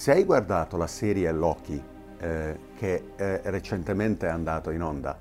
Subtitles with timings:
[0.00, 1.78] Se hai guardato la serie Loki,
[2.20, 5.20] eh, che è recentemente andato in onda,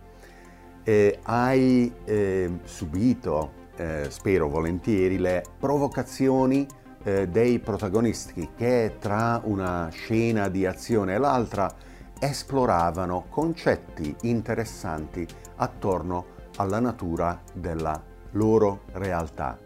[0.85, 6.65] e hai eh, subito, eh, spero volentieri, le provocazioni
[7.03, 11.69] eh, dei protagonisti che tra una scena di azione e l'altra
[12.17, 15.27] esploravano concetti interessanti
[15.57, 16.25] attorno
[16.55, 18.01] alla natura della
[18.31, 19.59] loro realtà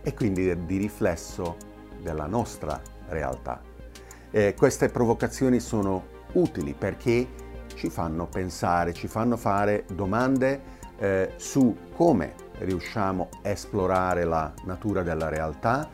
[0.00, 1.56] e quindi di riflesso
[2.00, 3.69] della nostra realtà.
[4.32, 7.26] Eh, queste provocazioni sono utili perché
[7.74, 15.02] ci fanno pensare, ci fanno fare domande eh, su come riusciamo a esplorare la natura
[15.02, 15.88] della realtà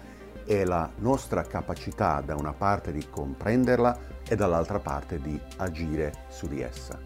[0.44, 3.98] e la nostra capacità da una parte di comprenderla
[4.28, 6.98] e dall'altra parte di agire su di essa.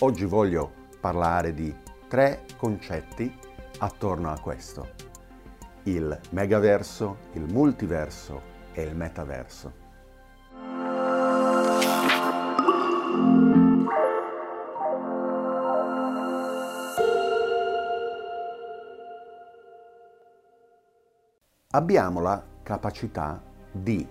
[0.00, 1.72] Oggi voglio parlare di
[2.08, 3.32] tre concetti
[3.78, 4.88] attorno a questo.
[5.84, 8.40] Il megaverso, il multiverso
[8.72, 9.83] e il metaverso.
[21.74, 24.06] Abbiamo la capacità di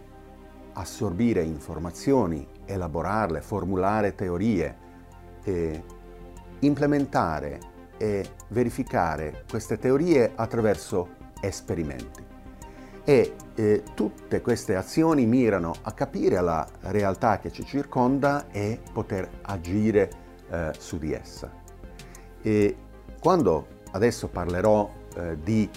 [0.74, 4.82] assorbire informazioni, elaborarle, formulare teorie,
[5.44, 5.84] e
[6.60, 7.60] implementare
[7.98, 12.32] e verificare queste teorie attraverso esperimenti.
[13.06, 19.30] E eh, tutte queste azioni mirano a capire la realtà che ci circonda e poter
[19.42, 20.10] agire
[20.50, 21.52] eh, su di essa.
[22.42, 22.78] E
[23.20, 25.70] quando adesso parlerò eh, di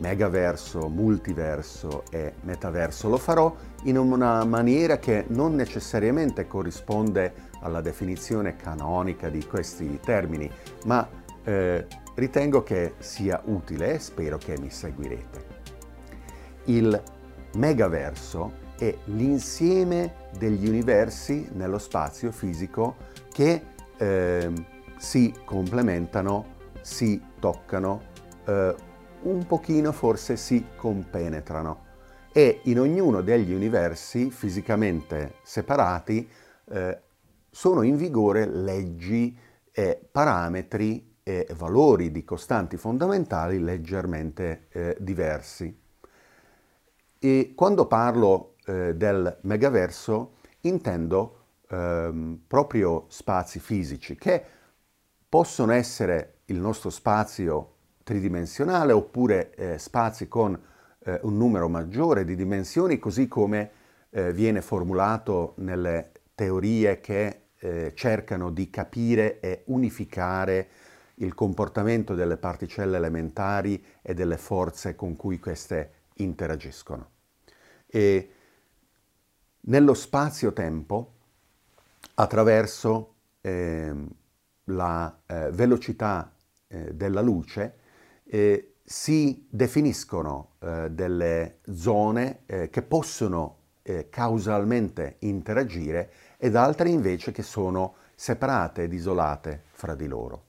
[0.00, 3.08] megaverso, multiverso e metaverso.
[3.08, 10.50] Lo farò in una maniera che non necessariamente corrisponde alla definizione canonica di questi termini,
[10.86, 11.08] ma
[11.44, 15.58] eh, ritengo che sia utile e spero che mi seguirete.
[16.64, 17.02] Il
[17.54, 22.96] megaverso è l'insieme degli universi nello spazio fisico
[23.30, 23.62] che
[23.98, 24.52] eh,
[24.96, 28.00] si complementano, si toccano,
[28.46, 28.74] eh,
[29.22, 31.88] un pochino forse si compenetrano
[32.32, 36.28] e in ognuno degli universi fisicamente separati
[36.70, 37.00] eh,
[37.50, 39.36] sono in vigore leggi
[39.72, 45.78] e parametri e valori di costanti fondamentali leggermente eh, diversi.
[47.18, 54.42] E quando parlo eh, del megaverso intendo ehm, proprio spazi fisici che
[55.28, 57.74] possono essere il nostro spazio
[58.10, 60.60] tridimensionale oppure eh, spazi con
[61.04, 63.70] eh, un numero maggiore di dimensioni, così come
[64.10, 70.68] eh, viene formulato nelle teorie che eh, cercano di capire e unificare
[71.20, 77.10] il comportamento delle particelle elementari e delle forze con cui queste interagiscono.
[77.86, 78.30] E
[79.60, 81.12] nello spazio-tempo,
[82.14, 84.08] attraverso ehm,
[84.64, 86.34] la eh, velocità
[86.66, 87.74] eh, della luce,
[88.30, 97.32] eh, si definiscono eh, delle zone eh, che possono eh, causalmente interagire ed altre invece
[97.32, 100.44] che sono separate ed isolate fra di loro.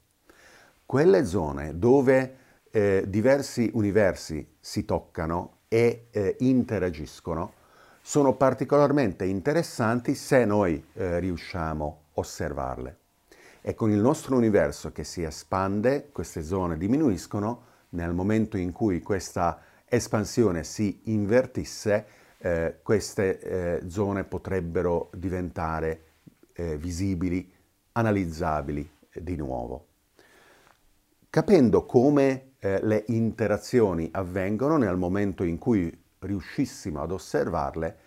[0.85, 2.37] Quelle zone dove
[2.69, 7.53] eh, diversi universi si toccano e eh, interagiscono
[8.01, 12.97] sono particolarmente interessanti se noi riusciamo a osservarle.
[13.61, 19.01] E con il nostro universo che si espande, queste zone diminuiscono, nel momento in cui
[19.01, 22.05] questa espansione si invertisse,
[22.37, 26.03] eh, queste eh, zone potrebbero diventare
[26.53, 27.51] eh, visibili,
[27.93, 29.87] analizzabili di nuovo.
[31.29, 37.97] Capendo come eh, le interazioni avvengono nel momento in cui riuscissimo ad osservarle,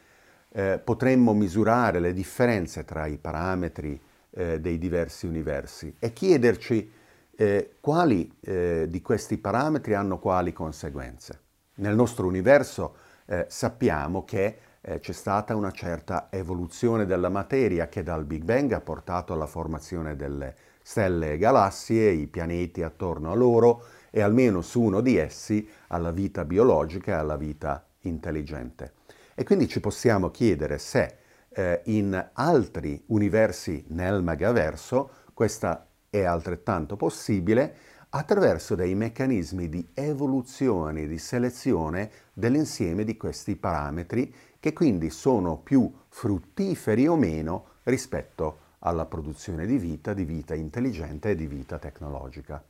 [0.51, 6.91] eh, potremmo misurare le differenze tra i parametri eh, dei diversi universi e chiederci
[7.37, 11.41] eh, quali eh, di questi parametri hanno quali conseguenze.
[11.77, 12.97] Nel nostro universo
[13.27, 18.72] eh, sappiamo che eh, c'è stata una certa evoluzione della materia che dal Big Bang
[18.72, 24.60] ha portato alla formazione delle stelle e galassie, i pianeti attorno a loro e almeno
[24.60, 28.92] su uno di essi alla vita biologica e alla vita intelligente.
[29.34, 31.16] E quindi ci possiamo chiedere se
[31.48, 35.87] eh, in altri universi nel megaverso questa
[36.21, 37.77] è altrettanto possibile
[38.11, 45.59] attraverso dei meccanismi di evoluzione e di selezione dell'insieme di questi parametri che quindi sono
[45.59, 51.78] più fruttiferi o meno rispetto alla produzione di vita, di vita intelligente e di vita
[51.81, 52.63] tecnologica.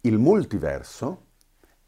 [0.00, 1.26] Il multiverso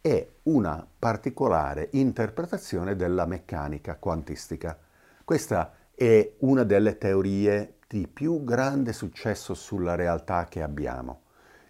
[0.03, 4.79] è una particolare interpretazione della meccanica quantistica.
[5.25, 11.21] Questa è una delle teorie di più grande successo sulla realtà che abbiamo.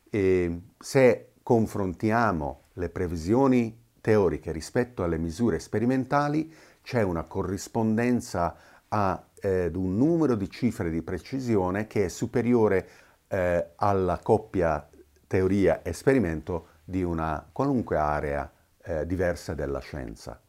[0.08, 6.50] E se confrontiamo le previsioni teoriche rispetto alle misure sperimentali,
[6.80, 8.56] c'è una corrispondenza
[8.88, 12.88] ad eh, un numero di cifre di precisione che è superiore
[13.28, 14.88] eh, alla coppia
[15.26, 18.50] teoria-esperimento di una qualunque area
[18.82, 20.40] eh, diversa della scienza.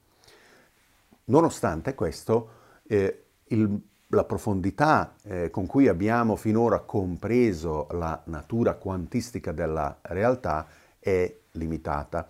[1.26, 2.50] Nonostante questo,
[2.88, 10.68] eh, il, la profondità eh, con cui abbiamo finora compreso la natura quantistica della realtà
[11.00, 12.28] è limitata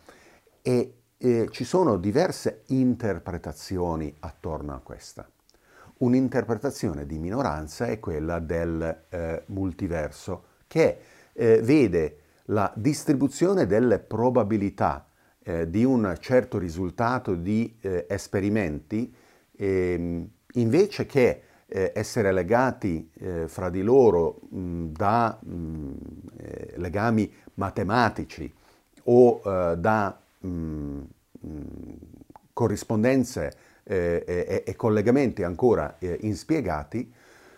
[0.61, 5.27] e eh, ci sono diverse interpretazioni attorno a questa.
[5.97, 10.99] Un'interpretazione di minoranza è quella del eh, multiverso che
[11.33, 12.19] eh, vede
[12.49, 15.07] la distribuzione delle probabilità
[15.41, 19.13] eh, di un certo risultato di eh, esperimenti
[19.55, 25.91] ehm, invece che eh, essere legati eh, fra di loro mh, da mh,
[26.37, 28.51] eh, legami matematici
[29.03, 31.01] o eh, da mh,
[32.53, 33.53] corrispondenze
[33.83, 37.13] eh, e, e, collegamenti ancora eh, inspiegati,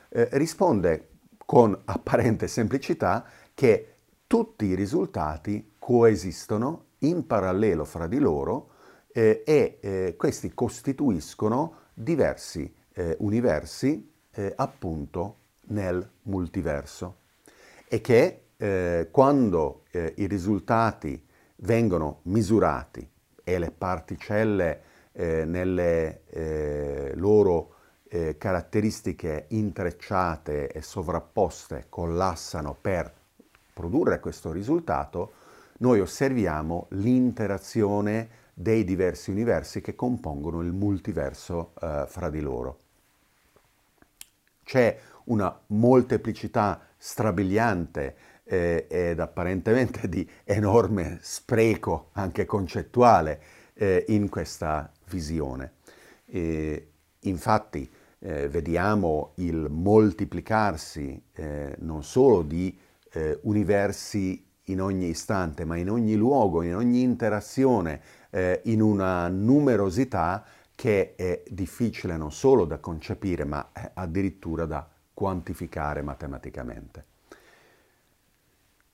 [0.10, 1.10] risponde
[1.46, 3.96] con apparente semplicità che
[4.26, 8.70] tutti i risultati coesistono in parallelo fra di loro
[9.12, 15.36] e questi costituiscono diversi eh, universi eh, appunto
[15.68, 17.18] nel multiverso.
[17.88, 21.24] E che eh, quando eh, i risultati
[21.58, 23.08] vengono misurati
[23.44, 24.82] e le particelle
[25.14, 27.74] eh, nelle eh, loro
[28.38, 33.14] caratteristiche intrecciate e sovrapposte collassano per
[33.74, 35.34] produrre questo risultato,
[35.80, 42.86] noi osserviamo l'interazione dei diversi universi che compongono il multiverso eh, fra di loro
[44.68, 53.42] c'è una molteplicità strabiliante eh, ed apparentemente di enorme spreco anche concettuale
[53.76, 55.72] eh, in questa visione.
[56.26, 56.92] E
[57.22, 62.78] infatti eh, vediamo il moltiplicarsi eh, non solo di
[63.14, 69.30] eh, universi in ogni istante, ma in ogni luogo, in ogni interazione, eh, in una
[69.30, 70.44] numerosità
[70.78, 77.06] che è difficile non solo da concepire, ma addirittura da quantificare matematicamente.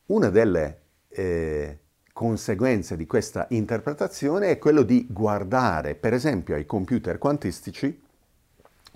[0.06, 1.80] Una delle eh,
[2.14, 8.02] conseguenze di questa interpretazione è quello di guardare, per esempio, ai computer quantistici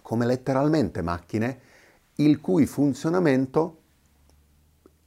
[0.01, 1.59] come letteralmente macchine
[2.15, 3.81] il cui funzionamento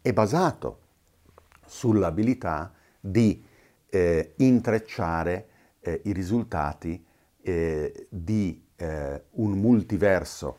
[0.03, 0.81] è basato
[1.65, 3.43] sull'abilità di
[3.89, 5.49] eh, intrecciare
[5.81, 7.09] eh, i risultati
[7.43, 10.59] eh, di eh, un multiverso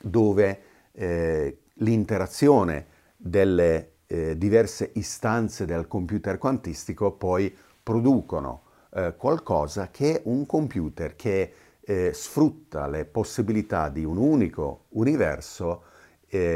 [0.00, 0.60] dove
[0.92, 2.86] eh, l'interazione
[3.16, 8.62] delle eh, diverse istanze del computer quantistico poi producono
[8.94, 15.84] eh, qualcosa che un computer che eh, sfrutta le possibilità di un unico universo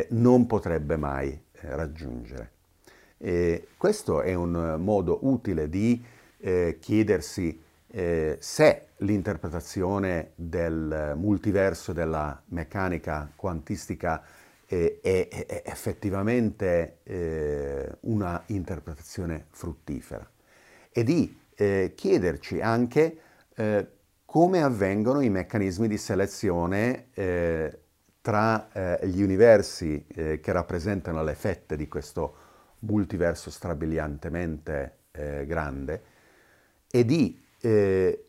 [0.08, 2.50] non potrebbe mai raggiungere.
[3.18, 6.02] E questo è un modo utile di
[6.80, 14.22] chiedersi eh, se l'interpretazione del multiverso della meccanica quantistica
[14.66, 20.28] eh, è, è, effettivamente eh, una interpretazione fruttifera.
[20.90, 23.18] E di eh, chiederci anche
[23.54, 23.86] eh,
[24.24, 27.80] come avvengono i meccanismi di selezione eh,
[28.20, 28.68] tra
[29.02, 32.34] gli universi che rappresentano le fette di questo
[32.80, 34.96] multiverso strabiliantemente
[35.46, 36.02] grande
[36.90, 38.25] e di eh,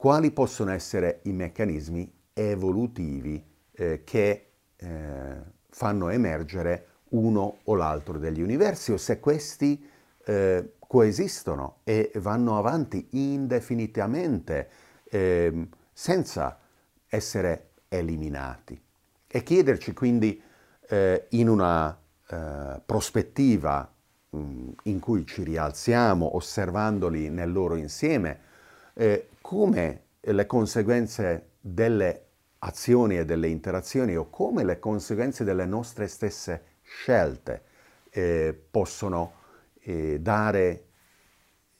[0.00, 8.40] quali possono essere i meccanismi evolutivi eh, che eh, fanno emergere uno o l'altro degli
[8.40, 9.86] universi o se questi
[10.24, 14.70] eh, coesistono e vanno avanti indefinitamente
[15.04, 16.58] ehm, senza
[17.06, 18.82] essere eliminati.
[19.26, 20.42] E chiederci quindi
[20.88, 21.94] eh, in una
[22.26, 23.92] eh, prospettiva
[24.30, 28.48] mh, mm, in cui ci rialziamo osservandoli nel loro insieme,
[28.94, 32.26] eh, come le conseguenze delle
[32.58, 37.62] azioni e delle interazioni o come le conseguenze delle nostre stesse scelte
[38.10, 39.32] eh, possono
[39.80, 40.84] eh, dare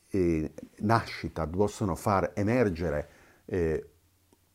[0.08, 3.08] eh, nascita, possono far emergere
[3.46, 3.88] eh,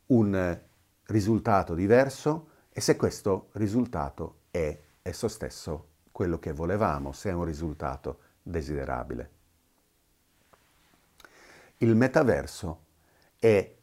[0.07, 0.59] un
[1.05, 7.45] risultato diverso e se questo risultato è esso stesso quello che volevamo, se è un
[7.45, 9.29] risultato desiderabile.
[11.77, 12.84] Il metaverso
[13.45, 13.75] è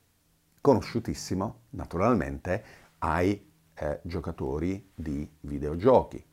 [0.60, 2.64] conosciutissimo, naturalmente,
[2.98, 6.24] ai eh, giocatori di videogiochi.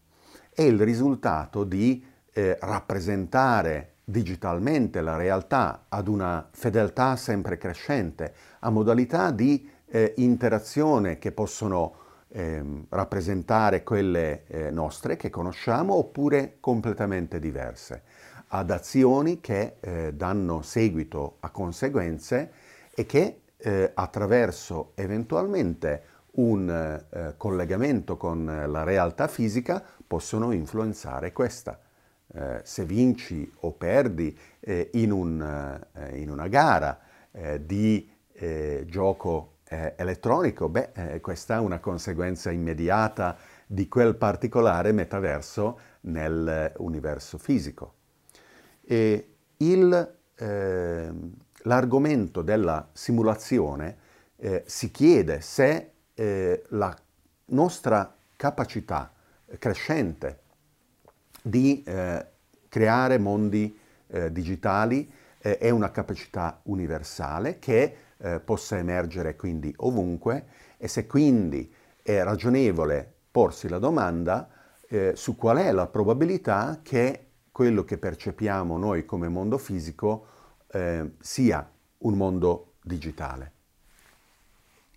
[0.52, 8.72] È il risultato di eh, rappresentare digitalmente la realtà ad una fedeltà sempre crescente, a
[8.72, 11.94] modalità di eh, interazione che possono
[12.30, 18.02] eh, rappresentare quelle eh, nostre che conosciamo oppure completamente diverse,
[18.48, 22.59] ad azioni che eh, danno seguito a conseguenze
[23.00, 31.80] e che eh, attraverso eventualmente un eh, collegamento con la realtà fisica possono influenzare questa.
[32.28, 35.42] Eh, se vinci o perdi eh, in, un,
[35.94, 37.00] eh, in, una gara
[37.32, 43.38] eh, di eh, gioco elettronico, beh, questa è una conseguenza immediata
[43.68, 47.94] di quel particolare metaverso nell'universo fisico.
[48.82, 54.08] E il, ehm, l'argomento della simulazione
[54.66, 56.96] si chiede se eh, la
[57.46, 59.12] nostra capacità
[59.58, 60.40] crescente
[61.42, 62.26] di eh,
[62.68, 70.46] creare mondi eh, digitali eh, è una capacità universale che eh, possa emergere quindi ovunque
[70.78, 74.50] e se quindi è ragionevole porsi la domanda
[74.88, 80.26] eh, su qual è la probabilità che quello che percepiamo noi come mondo fisico
[81.20, 83.52] sia un mondo digitale.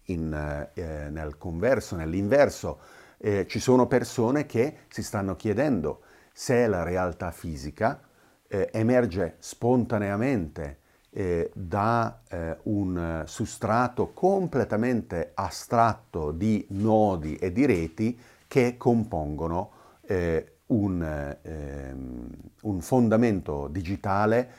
[0.06, 2.80] In, eh, nel converso, nell'inverso,
[3.18, 6.02] eh, ci sono persone che si stanno chiedendo
[6.32, 8.00] se la realtà fisica
[8.48, 10.78] eh, emerge spontaneamente
[11.10, 19.70] eh, da eh, un sustrato completamente astratto di nodi e di reti che compongono
[20.02, 22.28] eh, un, ehm,
[22.62, 24.50] un, fondamento digitale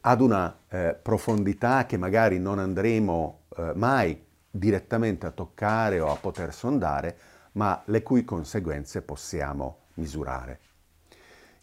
[0.00, 0.58] ad una
[1.00, 3.42] profondità che magari non andremo
[3.74, 7.16] mai direttamente a toccare o a poter sondare,
[7.52, 10.60] ma le cui conseguenze possiamo misurare.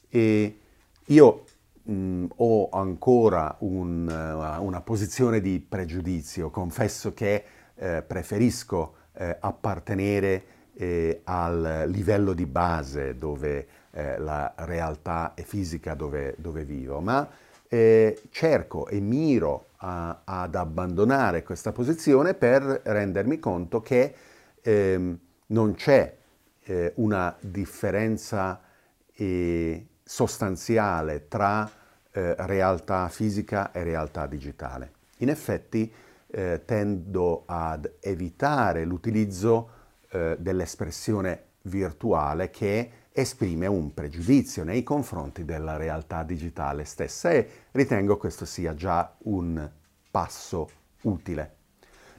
[0.10, 0.60] E
[1.06, 1.44] io
[1.84, 7.44] mh, ho ancora un, uh, una posizione di pregiudizio, confesso che
[7.76, 15.94] eh, preferisco eh, appartenere eh, al livello di base dove eh, la realtà è fisica
[15.94, 17.28] dove, dove vivo, ma
[17.74, 24.14] eh, cerco e miro a, ad abbandonare questa posizione per rendermi conto che
[24.62, 26.16] eh, non c'è
[26.66, 28.62] eh, una differenza
[29.16, 31.68] eh, sostanziale tra
[32.12, 34.92] eh, realtà fisica e realtà digitale.
[35.18, 35.92] In effetti
[36.28, 39.82] eh, tendo ad evitare l'utilizzo
[40.14, 48.44] dell'espressione virtuale che esprime un pregiudizio nei confronti della realtà digitale stessa e ritengo questo
[48.44, 49.70] sia già un
[50.10, 50.70] passo
[51.02, 51.56] utile.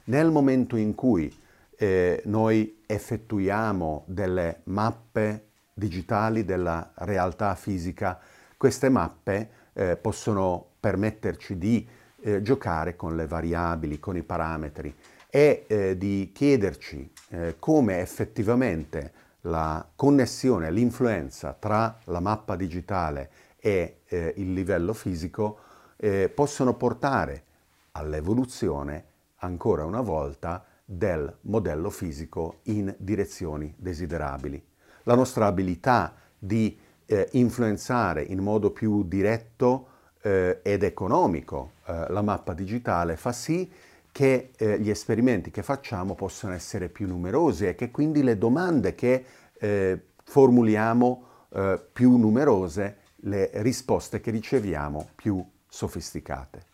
[0.05, 1.33] Nel momento in cui
[1.77, 8.19] eh, noi effettuiamo delle mappe digitali della realtà fisica,
[8.55, 11.85] queste mappe eh, possono permetterci di
[12.21, 14.95] eh, giocare con le variabili, con i parametri
[15.29, 19.11] e eh, di chiederci eh, come effettivamente
[19.45, 25.59] la connessione, l'influenza tra la mappa digitale e eh, il livello fisico
[25.97, 27.43] eh, possono portare
[27.91, 29.05] all'evoluzione
[29.37, 34.63] ancora una volta del modello fisico in direzioni desiderabili.
[35.03, 39.87] La nostra abilità di eh, influenzare in modo più diretto
[40.21, 43.73] eh, ed economico eh, la mappa digitale fa sì che
[44.17, 49.25] eh, gli esperimenti che facciamo possano essere più numerosi e che quindi le domande che
[49.59, 56.73] eh, formuliamo eh, più numerose, le risposte che riceviamo più sofisticate.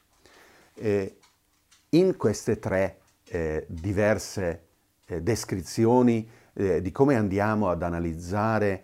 [1.89, 4.67] In queste tre eh, diverse
[5.05, 8.83] eh, descrizioni eh, di come andiamo ad analizzare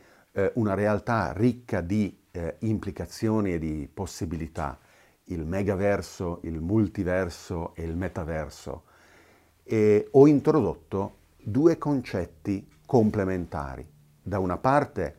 [0.54, 2.16] una realtà ricca di
[2.60, 4.78] implicazioni e di possibilità,
[5.30, 8.84] il megaverso, il multiverso e il metaverso,
[9.64, 13.88] e ho introdotto due concetti complementari.
[14.22, 15.16] Da una parte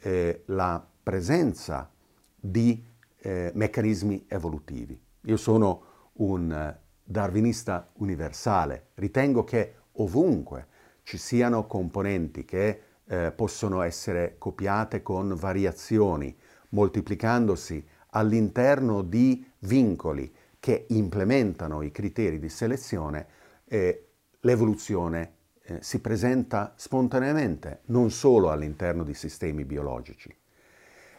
[0.00, 1.90] eh, la presenza
[2.38, 2.84] di
[3.18, 5.00] eh, meccanismi evolutivi.
[5.22, 5.82] Io sono
[6.14, 10.66] un eh, darwinista universale, ritengo che ovunque
[11.02, 16.36] ci siano componenti che eh, possono essere copiate con variazioni,
[16.70, 23.26] moltiplicandosi all'interno di vincoli che implementano i criteri di selezione,
[23.64, 24.06] eh,
[24.40, 25.32] l'evoluzione
[25.64, 30.34] eh, si presenta spontaneamente, non solo all'interno di sistemi biologici.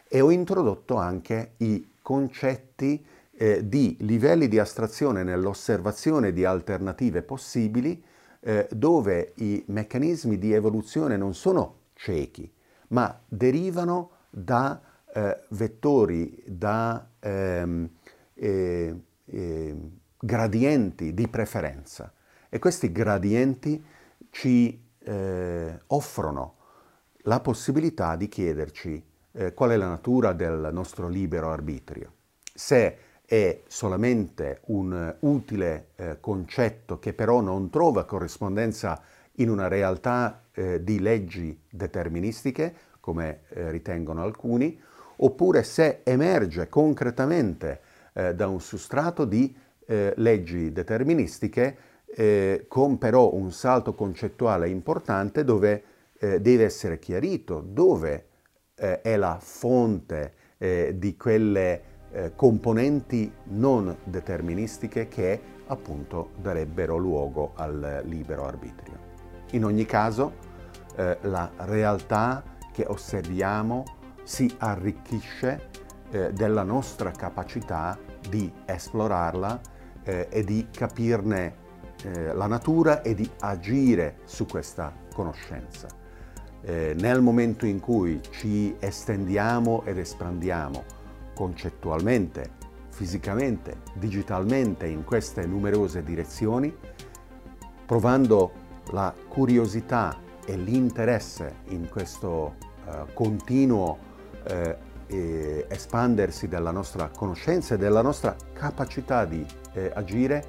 [0.06, 3.04] E ho introdotto anche i concetti
[3.36, 8.02] eh, di livelli di astrazione nell'osservazione di alternative possibili
[8.40, 12.50] eh, dove i meccanismi di evoluzione non sono ciechi,
[12.88, 14.80] ma derivano da
[15.12, 17.88] eh, vettori, da ehm,
[18.34, 22.12] eh, ehm, gradienti di preferenza.
[22.48, 23.82] E questi gradienti
[24.30, 26.54] ci eh, offrono
[27.26, 32.12] la possibilità di chiederci eh, qual è la natura del nostro libero arbitrio.
[32.54, 39.00] Se è solamente un utile eh, concetto che però non trova corrispondenza
[39.38, 44.80] in una realtà eh, di leggi deterministiche, come eh, ritengono alcuni,
[45.16, 47.80] oppure se emerge concretamente
[48.14, 49.54] eh, da un sustrato di
[49.86, 55.84] eh, leggi deterministiche eh, con però un salto concettuale importante dove
[56.24, 58.28] deve essere chiarito dove
[58.74, 60.32] è la fonte
[60.94, 61.82] di quelle
[62.14, 69.12] eh, componenti non deterministiche che appunto darebbero luogo al libero arbitrio.
[69.50, 70.34] In ogni caso
[70.96, 72.42] eh, la realtà
[72.72, 73.82] che osserviamo
[74.22, 75.70] si arricchisce
[76.14, 79.60] eh, della nostra capacità di esplorarla
[80.04, 81.62] eh, e di capirne
[82.04, 85.88] eh, la natura e di agire su questa conoscenza.
[86.60, 90.84] Eh, nel momento in cui ci estendiamo ed espandiamo
[91.34, 92.48] concettualmente,
[92.90, 96.72] fisicamente, digitalmente in queste numerose direzioni,
[97.84, 98.52] provando
[98.92, 100.16] la curiosità
[100.46, 102.54] e l'interesse in questo
[102.86, 103.98] uh, continuo
[105.08, 110.44] uh, espandersi della nostra conoscenza e della nostra capacità di eh, agire,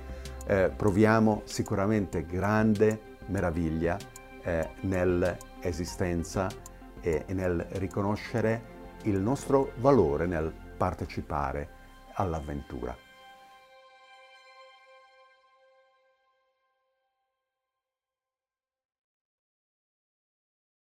[0.48, 3.98] eh, proviamo sicuramente grande meraviglia
[4.44, 6.48] eh, nell'esistenza
[7.02, 11.70] e nel riconoscere il nostro valore nel partecipare
[12.14, 13.05] all'avventura.